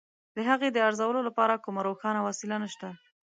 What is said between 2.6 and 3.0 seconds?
نشته.